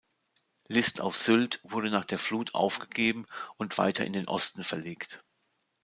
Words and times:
List 0.67 0.99
auf 0.99 1.15
Sylt 1.15 1.59
wurde 1.61 1.91
nach 1.91 2.05
der 2.05 2.17
Flut 2.17 2.55
aufgegeben 2.55 3.27
und 3.57 3.77
weiter 3.77 4.03
in 4.03 4.13
den 4.13 4.27
Osten 4.27 4.63
verlegt. 4.63 5.23